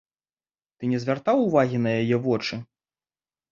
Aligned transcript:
Ты 0.77 0.89
не 0.93 1.01
звяртаў 1.03 1.37
увагі 1.45 1.83
на 1.85 1.91
яе 2.01 2.17
вочы? 2.27 2.61